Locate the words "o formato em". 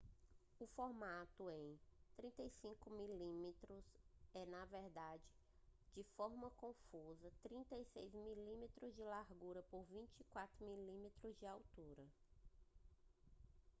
0.59-1.77